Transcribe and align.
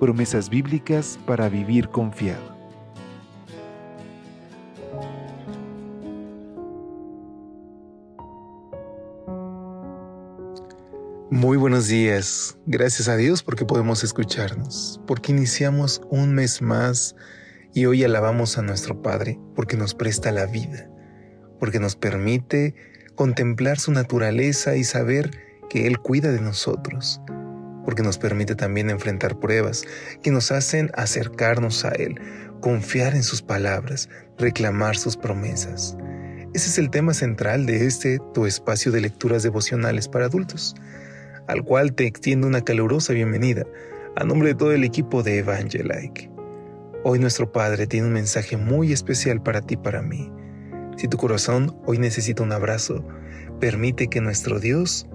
Promesas 0.00 0.48
bíblicas 0.48 1.18
para 1.26 1.48
vivir 1.48 1.88
confiado. 1.88 2.54
Muy 11.30 11.56
buenos 11.56 11.88
días. 11.88 12.56
Gracias 12.64 13.08
a 13.08 13.16
Dios 13.16 13.42
porque 13.42 13.64
podemos 13.64 14.04
escucharnos, 14.04 15.00
porque 15.06 15.32
iniciamos 15.32 16.00
un 16.08 16.32
mes 16.32 16.62
más 16.62 17.16
y 17.72 17.86
hoy 17.86 18.04
alabamos 18.04 18.56
a 18.56 18.62
nuestro 18.62 19.02
Padre 19.02 19.40
porque 19.56 19.76
nos 19.76 19.94
presta 19.94 20.30
la 20.30 20.46
vida, 20.46 20.88
porque 21.58 21.80
nos 21.80 21.96
permite 21.96 22.74
contemplar 23.14 23.80
su 23.80 23.90
naturaleza 23.90 24.76
y 24.76 24.84
saber 24.84 25.30
que 25.68 25.86
Él 25.86 25.98
cuida 25.98 26.30
de 26.30 26.40
nosotros, 26.40 27.20
porque 27.84 28.02
nos 28.02 28.18
permite 28.18 28.54
también 28.54 28.90
enfrentar 28.90 29.38
pruebas 29.38 29.84
que 30.22 30.30
nos 30.30 30.50
hacen 30.52 30.90
acercarnos 30.94 31.84
a 31.84 31.90
Él, 31.90 32.20
confiar 32.60 33.14
en 33.14 33.22
sus 33.22 33.42
palabras, 33.42 34.08
reclamar 34.38 34.96
sus 34.96 35.16
promesas. 35.16 35.96
Ese 36.54 36.68
es 36.68 36.78
el 36.78 36.90
tema 36.90 37.14
central 37.14 37.66
de 37.66 37.86
este 37.86 38.18
tu 38.32 38.46
espacio 38.46 38.92
de 38.92 39.00
lecturas 39.00 39.42
devocionales 39.42 40.08
para 40.08 40.26
adultos 40.26 40.74
al 41.46 41.62
cual 41.62 41.92
te 41.92 42.06
extiendo 42.06 42.46
una 42.46 42.62
calurosa 42.62 43.12
bienvenida 43.12 43.64
a 44.16 44.24
nombre 44.24 44.48
de 44.48 44.54
todo 44.54 44.72
el 44.72 44.84
equipo 44.84 45.22
de 45.22 45.38
Evangelike. 45.38 46.30
Hoy 47.02 47.18
nuestro 47.18 47.50
Padre 47.52 47.86
tiene 47.86 48.06
un 48.06 48.12
mensaje 48.12 48.56
muy 48.56 48.92
especial 48.92 49.42
para 49.42 49.60
ti 49.60 49.74
y 49.74 49.78
para 49.78 50.02
mí. 50.02 50.32
Si 50.96 51.08
tu 51.08 51.16
corazón 51.16 51.76
hoy 51.84 51.98
necesita 51.98 52.42
un 52.42 52.52
abrazo, 52.52 53.04
permite 53.60 54.08
que 54.08 54.20
nuestro 54.20 54.58
Dios 54.58 55.06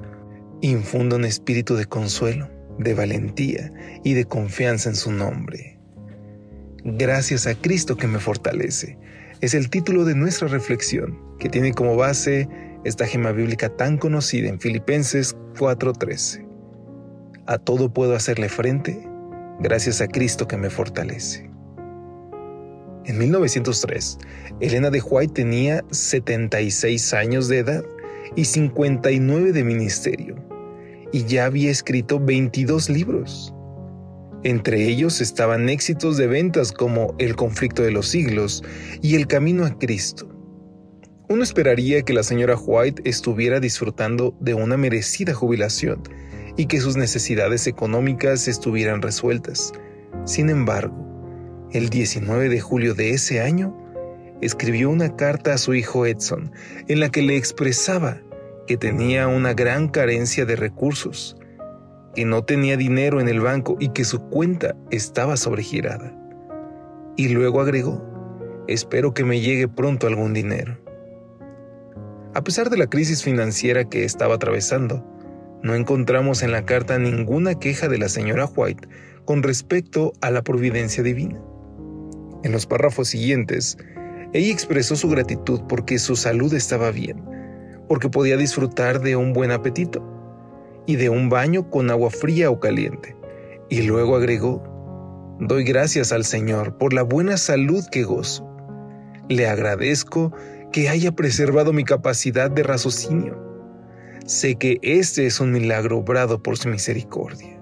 infunda 0.61 1.15
un 1.15 1.25
espíritu 1.25 1.75
de 1.75 1.85
consuelo, 1.85 2.49
de 2.79 2.93
valentía 2.93 3.71
y 4.03 4.13
de 4.13 4.25
confianza 4.25 4.89
en 4.89 4.95
su 4.95 5.11
nombre. 5.11 5.77
Gracias 6.83 7.45
a 7.45 7.55
Cristo 7.55 7.97
que 7.97 8.07
me 8.07 8.19
fortalece. 8.19 8.97
Es 9.41 9.53
el 9.53 9.69
título 9.69 10.05
de 10.05 10.15
nuestra 10.15 10.47
reflexión, 10.47 11.19
que 11.37 11.49
tiene 11.49 11.73
como 11.73 11.95
base 11.95 12.47
esta 12.85 13.05
gema 13.05 13.31
bíblica 13.31 13.69
tan 13.69 13.97
conocida 13.97 14.49
en 14.49 14.59
Filipenses 14.59 15.35
4:13. 15.57 16.45
A 17.45 17.57
todo 17.57 17.93
puedo 17.93 18.15
hacerle 18.15 18.49
frente 18.49 19.05
gracias 19.59 20.01
a 20.01 20.07
Cristo 20.07 20.47
que 20.47 20.57
me 20.57 20.69
fortalece. 20.69 21.49
En 23.05 23.17
1903, 23.17 24.17
Elena 24.59 24.89
de 24.89 25.01
White 25.01 25.33
tenía 25.33 25.83
76 25.91 27.13
años 27.13 27.47
de 27.47 27.59
edad 27.59 27.83
y 28.35 28.45
59 28.45 29.51
de 29.51 29.63
ministerio, 29.63 30.48
y 31.11 31.25
ya 31.25 31.45
había 31.45 31.71
escrito 31.71 32.19
22 32.19 32.89
libros. 32.89 33.53
Entre 34.43 34.87
ellos 34.87 35.19
estaban 35.19 35.67
éxitos 35.67 36.17
de 36.17 36.27
ventas 36.27 36.71
como 36.71 37.13
El 37.19 37.35
conflicto 37.35 37.81
de 37.81 37.91
los 37.91 38.07
siglos 38.07 38.63
y 39.01 39.15
El 39.15 39.27
camino 39.27 39.65
a 39.65 39.77
Cristo. 39.77 40.27
Uno 41.27 41.43
esperaría 41.43 42.01
que 42.03 42.13
la 42.13 42.23
señora 42.23 42.57
White 42.57 43.01
estuviera 43.05 43.59
disfrutando 43.59 44.35
de 44.39 44.53
una 44.53 44.77
merecida 44.77 45.33
jubilación 45.33 46.01
y 46.57 46.65
que 46.65 46.79
sus 46.79 46.97
necesidades 46.97 47.67
económicas 47.67 48.47
estuvieran 48.47 49.01
resueltas. 49.01 49.73
Sin 50.25 50.49
embargo, 50.49 50.95
el 51.71 51.89
19 51.89 52.49
de 52.49 52.59
julio 52.59 52.95
de 52.95 53.11
ese 53.11 53.41
año, 53.41 53.75
escribió 54.41 54.89
una 54.89 55.15
carta 55.15 55.53
a 55.53 55.57
su 55.57 55.73
hijo 55.73 56.05
Edson 56.05 56.51
en 56.87 56.99
la 56.99 57.09
que 57.09 57.21
le 57.21 57.35
expresaba 57.35 58.21
que 58.69 58.77
tenía 58.77 59.27
una 59.27 59.55
gran 59.55 59.87
carencia 59.87 60.45
de 60.45 60.55
recursos, 60.55 61.35
que 62.13 62.23
no 62.23 62.43
tenía 62.43 62.77
dinero 62.77 63.19
en 63.19 63.27
el 63.27 63.39
banco 63.39 63.77
y 63.79 63.89
que 63.89 64.05
su 64.05 64.19
cuenta 64.29 64.75
estaba 64.91 65.37
sobregirada. 65.37 66.15
Y 67.17 67.29
luego 67.29 67.61
agregó, 67.61 68.05
espero 68.67 69.15
que 69.15 69.23
me 69.23 69.41
llegue 69.41 69.67
pronto 69.67 70.05
algún 70.05 70.33
dinero. 70.33 70.77
A 72.35 72.43
pesar 72.43 72.69
de 72.69 72.77
la 72.77 72.85
crisis 72.85 73.23
financiera 73.23 73.85
que 73.85 74.03
estaba 74.03 74.35
atravesando, 74.35 75.03
no 75.63 75.73
encontramos 75.73 76.43
en 76.43 76.51
la 76.51 76.63
carta 76.63 76.99
ninguna 76.99 77.55
queja 77.55 77.87
de 77.87 77.97
la 77.97 78.07
señora 78.07 78.45
White 78.45 78.87
con 79.25 79.41
respecto 79.41 80.13
a 80.21 80.29
la 80.29 80.43
providencia 80.43 81.01
divina. 81.01 81.41
En 82.43 82.51
los 82.51 82.67
párrafos 82.67 83.07
siguientes, 83.07 83.79
ella 84.31 84.53
expresó 84.53 84.95
su 84.95 85.09
gratitud 85.09 85.61
porque 85.67 85.97
su 85.97 86.15
salud 86.15 86.53
estaba 86.53 86.91
bien, 86.91 87.38
porque 87.89 88.07
podía 88.07 88.37
disfrutar 88.37 89.01
de 89.01 89.17
un 89.17 89.33
buen 89.33 89.51
apetito 89.51 90.05
y 90.85 90.95
de 90.95 91.09
un 91.09 91.27
baño 91.27 91.69
con 91.69 91.89
agua 91.89 92.11
fría 92.11 92.49
o 92.51 92.59
caliente. 92.59 93.17
Y 93.67 93.81
luego 93.81 94.15
agregó, 94.15 94.63
doy 95.39 95.63
gracias 95.63 96.11
al 96.11 96.23
Señor 96.23 96.77
por 96.77 96.93
la 96.93 97.01
buena 97.01 97.35
salud 97.35 97.83
que 97.91 98.03
gozo. 98.03 98.47
Le 99.27 99.47
agradezco 99.47 100.31
que 100.71 100.87
haya 100.87 101.11
preservado 101.11 101.73
mi 101.73 101.83
capacidad 101.83 102.49
de 102.49 102.63
raciocinio. 102.63 103.37
Sé 104.25 104.55
que 104.55 104.79
este 104.83 105.25
es 105.25 105.39
un 105.39 105.51
milagro 105.51 105.97
obrado 105.97 106.41
por 106.43 106.57
su 106.57 106.69
misericordia. 106.69 107.59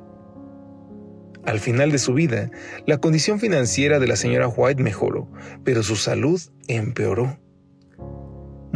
Al 1.46 1.62
final 1.62 1.92
de 1.94 2.00
su 2.00 2.14
vida, 2.14 2.52
la 2.86 2.98
condición 2.98 3.40
financiera 3.40 4.00
de 4.00 4.08
la 4.08 4.18
señora 4.18 4.50
White 4.50 4.84
mejoró, 4.84 5.32
pero 5.64 5.84
su 5.84 5.96
salud 5.96 6.42
empeoró. 6.68 7.40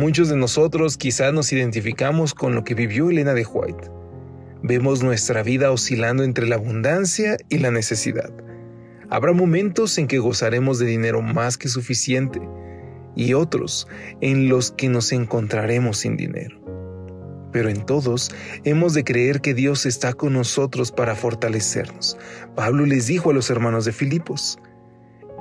Muchos 0.01 0.29
de 0.29 0.35
nosotros 0.35 0.97
quizás 0.97 1.31
nos 1.31 1.53
identificamos 1.53 2.33
con 2.33 2.55
lo 2.55 2.63
que 2.63 2.73
vivió 2.73 3.11
Elena 3.11 3.35
de 3.35 3.45
White. 3.45 3.91
Vemos 4.63 5.03
nuestra 5.03 5.43
vida 5.43 5.69
oscilando 5.69 6.23
entre 6.23 6.47
la 6.47 6.55
abundancia 6.55 7.37
y 7.49 7.59
la 7.59 7.69
necesidad. 7.69 8.31
Habrá 9.11 9.33
momentos 9.33 9.95
en 9.99 10.07
que 10.07 10.17
gozaremos 10.17 10.79
de 10.79 10.87
dinero 10.87 11.21
más 11.21 11.55
que 11.55 11.67
suficiente, 11.67 12.41
y 13.15 13.35
otros 13.35 13.87
en 14.21 14.49
los 14.49 14.71
que 14.71 14.89
nos 14.89 15.11
encontraremos 15.11 15.97
sin 15.97 16.17
dinero. 16.17 16.59
Pero 17.51 17.69
en 17.69 17.85
todos 17.85 18.31
hemos 18.63 18.95
de 18.95 19.03
creer 19.03 19.39
que 19.39 19.53
Dios 19.53 19.85
está 19.85 20.13
con 20.13 20.33
nosotros 20.33 20.91
para 20.91 21.13
fortalecernos. 21.13 22.17
Pablo 22.55 22.87
les 22.87 23.05
dijo 23.05 23.29
a 23.29 23.33
los 23.33 23.51
hermanos 23.51 23.85
de 23.85 23.91
Filipos, 23.91 24.57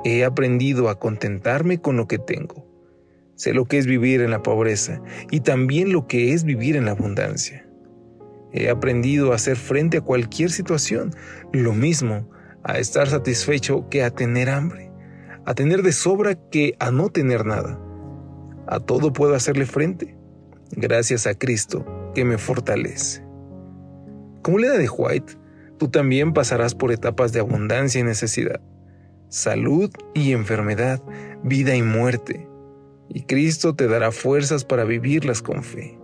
he 0.05 0.23
aprendido 0.23 0.91
a 0.91 0.99
contentarme 0.99 1.81
con 1.81 1.97
lo 1.97 2.07
que 2.07 2.19
tengo. 2.19 2.70
Sé 3.41 3.55
lo 3.55 3.65
que 3.65 3.79
es 3.79 3.87
vivir 3.87 4.21
en 4.21 4.31
la 4.31 4.43
pobreza 4.43 5.01
y 5.31 5.41
también 5.41 5.93
lo 5.93 6.07
que 6.07 6.35
es 6.35 6.45
vivir 6.45 6.77
en 6.77 6.85
la 6.85 6.91
abundancia. 6.91 7.67
He 8.53 8.69
aprendido 8.69 9.33
a 9.33 9.37
hacer 9.37 9.57
frente 9.57 9.97
a 9.97 10.03
cualquier 10.03 10.51
situación, 10.51 11.15
lo 11.53 11.73
mismo 11.73 12.29
a 12.65 12.79
estar 12.79 13.09
satisfecho 13.09 13.89
que 13.89 14.03
a 14.03 14.11
tener 14.11 14.51
hambre 14.51 14.91
a 15.45 15.55
tener 15.55 15.83
de 15.83 15.93
sobra 15.93 16.35
que 16.35 16.75
a 16.79 16.91
no 16.91 17.09
tener 17.09 17.45
nada. 17.45 17.81
A 18.67 18.81
todo 18.81 19.13
puedo 19.13 19.35
hacerle 19.35 19.67
frente, 19.67 20.17
gracias 20.73 21.27
a 21.27 21.35
Cristo 21.35 21.85
que 22.15 22.25
me 22.25 22.39
fortalece. 22.39 23.25
Como 24.43 24.59
Leda 24.59 24.79
de 24.79 24.89
White, 24.89 25.35
tú 25.79 25.89
también 25.89 26.33
pasarás 26.33 26.75
por 26.75 26.93
etapas 26.93 27.33
de 27.33 27.41
abundancia 27.41 28.01
y 28.01 28.05
necesidad, 28.05 28.61
salud 29.29 29.91
y 30.15 30.33
enfermedad, 30.33 31.03
vida 31.43 31.75
y 31.75 31.83
muerte, 31.83 32.47
y 33.13 33.23
Cristo 33.23 33.75
te 33.75 33.89
dará 33.89 34.13
fuerzas 34.13 34.65
para 34.65 34.85
vivirlas 34.85 35.43
con 35.43 35.63
fe. 35.63 35.99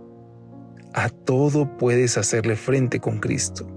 A 0.93 1.09
todo 1.09 1.77
puedes 1.77 2.17
hacerle 2.17 2.55
frente 2.55 2.99
con 2.99 3.19
Cristo, 3.19 3.67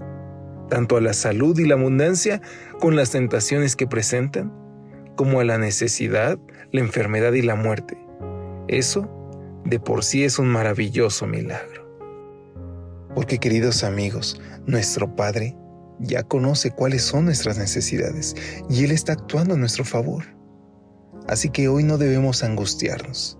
tanto 0.69 0.97
a 0.97 1.01
la 1.01 1.13
salud 1.13 1.57
y 1.57 1.65
la 1.65 1.75
abundancia 1.75 2.41
con 2.79 2.95
las 2.95 3.11
tentaciones 3.11 3.75
que 3.75 3.87
presentan, 3.87 4.53
como 5.15 5.39
a 5.39 5.45
la 5.45 5.57
necesidad, 5.57 6.39
la 6.71 6.81
enfermedad 6.81 7.33
y 7.33 7.41
la 7.41 7.55
muerte. 7.55 7.97
Eso 8.67 9.09
de 9.65 9.79
por 9.79 10.03
sí 10.03 10.23
es 10.23 10.39
un 10.39 10.47
maravilloso 10.47 11.27
milagro. 11.27 11.81
Porque 13.15 13.37
queridos 13.37 13.83
amigos, 13.83 14.41
nuestro 14.65 15.15
Padre 15.15 15.55
ya 15.99 16.23
conoce 16.23 16.71
cuáles 16.71 17.03
son 17.03 17.25
nuestras 17.25 17.57
necesidades 17.57 18.35
y 18.69 18.83
Él 18.83 18.91
está 18.91 19.13
actuando 19.13 19.53
a 19.53 19.57
nuestro 19.57 19.85
favor. 19.85 20.23
Así 21.31 21.49
que 21.49 21.67
hoy 21.67 21.83
no 21.83 21.97
debemos 21.97 22.43
angustiarnos. 22.43 23.39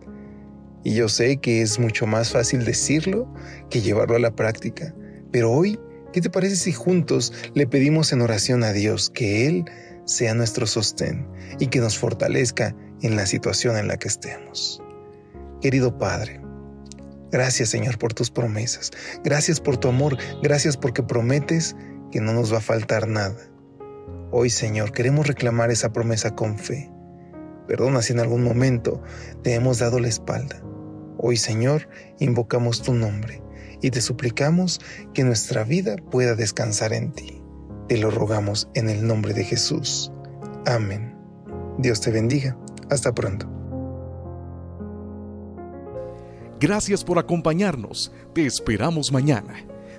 Y 0.83 0.95
yo 0.95 1.09
sé 1.09 1.37
que 1.37 1.61
es 1.61 1.77
mucho 1.77 2.07
más 2.07 2.31
fácil 2.31 2.65
decirlo 2.65 3.31
que 3.69 3.81
llevarlo 3.81 4.15
a 4.15 4.19
la 4.19 4.35
práctica, 4.35 4.95
pero 5.31 5.51
hoy, 5.51 5.79
¿qué 6.11 6.21
te 6.21 6.29
parece 6.29 6.55
si 6.55 6.71
juntos 6.71 7.31
le 7.53 7.67
pedimos 7.67 8.11
en 8.13 8.21
oración 8.21 8.63
a 8.63 8.73
Dios 8.73 9.11
que 9.11 9.45
Él 9.45 9.65
sea 10.05 10.33
nuestro 10.33 10.67
sostén 10.67 11.27
y 11.59 11.67
que 11.67 11.79
nos 11.79 11.97
fortalezca 11.97 12.75
en 13.01 13.15
la 13.15 13.25
situación 13.25 13.77
en 13.77 13.87
la 13.87 13.97
que 13.97 14.07
estemos. 14.07 14.81
Querido 15.61 15.97
Padre, 15.97 16.41
gracias 17.31 17.69
Señor 17.69 17.97
por 17.97 18.13
tus 18.13 18.29
promesas, 18.29 18.91
gracias 19.23 19.59
por 19.59 19.77
tu 19.77 19.87
amor, 19.87 20.17
gracias 20.43 20.75
porque 20.75 21.03
prometes 21.03 21.75
que 22.11 22.19
no 22.19 22.33
nos 22.33 22.53
va 22.53 22.57
a 22.57 22.61
faltar 22.61 23.07
nada. 23.07 23.37
Hoy 24.31 24.49
Señor 24.49 24.91
queremos 24.91 25.27
reclamar 25.27 25.71
esa 25.71 25.91
promesa 25.93 26.35
con 26.35 26.57
fe. 26.57 26.90
Perdona 27.67 28.01
si 28.01 28.13
en 28.13 28.19
algún 28.19 28.43
momento 28.43 29.01
te 29.43 29.53
hemos 29.53 29.79
dado 29.79 29.99
la 29.99 30.07
espalda. 30.07 30.61
Hoy 31.17 31.37
Señor 31.37 31.87
invocamos 32.19 32.81
tu 32.81 32.93
nombre 32.93 33.41
y 33.81 33.91
te 33.91 34.01
suplicamos 34.01 34.79
que 35.13 35.23
nuestra 35.23 35.63
vida 35.63 35.95
pueda 35.97 36.35
descansar 36.35 36.93
en 36.93 37.11
ti. 37.11 37.41
Te 37.87 37.97
lo 37.97 38.11
rogamos 38.11 38.69
en 38.73 38.89
el 38.89 39.05
nombre 39.05 39.33
de 39.33 39.43
Jesús. 39.43 40.11
Amén. 40.65 41.15
Dios 41.77 42.01
te 42.01 42.11
bendiga. 42.11 42.57
Hasta 42.89 43.13
pronto. 43.13 43.49
Gracias 46.59 47.03
por 47.03 47.17
acompañarnos. 47.17 48.11
Te 48.33 48.45
esperamos 48.45 49.11
mañana. 49.11 49.70